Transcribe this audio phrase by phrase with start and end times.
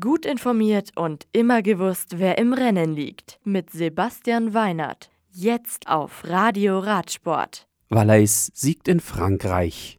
[0.00, 3.38] Gut informiert und immer gewusst, wer im Rennen liegt.
[3.44, 5.10] Mit Sebastian Weinert.
[5.30, 7.68] Jetzt auf Radio Radsport.
[7.90, 9.98] Valais siegt in Frankreich.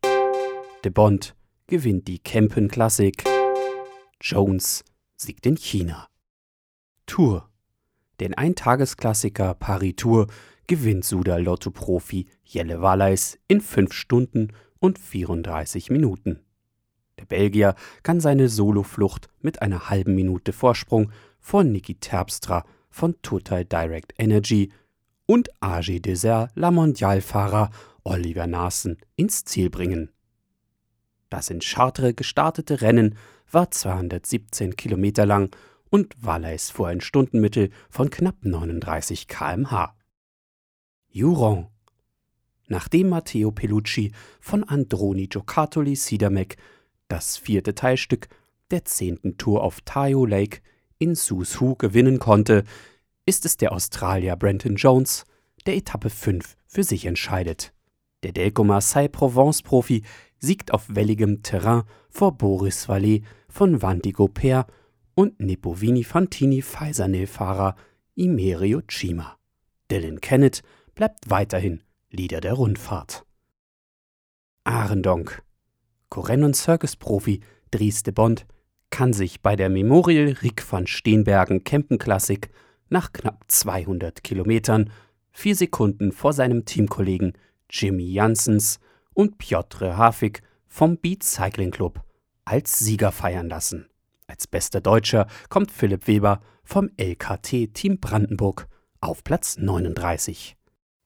[0.83, 1.35] De Bond
[1.67, 3.23] gewinnt die Kempen Classic.
[4.19, 4.83] Jones
[5.17, 6.07] siegt in China.
[7.05, 7.47] Tour.
[8.19, 10.25] Den Eintagesklassiker Paris Tour
[10.65, 14.47] gewinnt Suda Lotto-Profi Jelle Valais in 5 Stunden
[14.79, 16.39] und 34 Minuten.
[17.25, 23.65] Der Belgier kann seine Soloflucht mit einer halben Minute Vorsprung vor Niki Terpstra von Total
[23.65, 24.71] Direct Energy
[25.25, 27.71] und AG Desert La Mondialfahrer
[28.03, 30.11] Oliver Naassen ins Ziel bringen.
[31.29, 33.17] Das in Chartres gestartete Rennen
[33.51, 35.49] war 217 Kilometer lang
[35.89, 39.95] und Valais fuhr ein Stundenmittel von knapp 39 km/h.
[41.09, 41.67] Juron
[42.67, 46.57] Nachdem Matteo Pellucci von Androni Giocattoli Sidamek
[47.07, 48.27] das vierte Teilstück
[48.71, 50.61] der zehnten Tour auf Tayo Lake
[50.97, 52.63] in Sus-Hu gewinnen konnte,
[53.25, 55.25] ist es der Australier Brenton Jones,
[55.65, 57.73] der Etappe 5 für sich entscheidet.
[58.23, 60.03] Der Delco Marseille Provence-Profi
[60.39, 64.65] siegt auf welligem Terrain vor Boris Vallet von Vandigo Per
[65.15, 67.75] und Nepovini Fantini Faisanel-Fahrer
[68.15, 69.37] Imerio Cima.
[69.91, 70.61] Dylan Kennett
[70.93, 73.25] bleibt weiterhin Leader der Rundfahrt.
[74.63, 75.43] Arendonk
[76.15, 78.45] Korennon Circus-Profi Dries de Bond
[78.89, 82.51] kann sich bei der Memorial Rick van Steenbergen Kempenklassik
[82.87, 84.91] nach knapp 200 Kilometern
[85.33, 87.33] vier Sekunden vor seinem Teamkollegen
[87.69, 88.79] Jimmy Janssens
[89.13, 92.01] und Piotr Hafik vom Beat Cycling Club
[92.45, 93.89] als Sieger feiern lassen.
[94.25, 98.69] Als bester Deutscher kommt Philipp Weber vom LKT Team Brandenburg
[99.01, 100.55] auf Platz 39.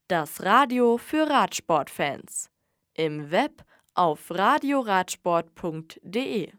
[0.08, 2.52] Das Radio für Radsportfans.
[2.94, 3.64] Im Web
[4.00, 6.53] auf radioradsport.de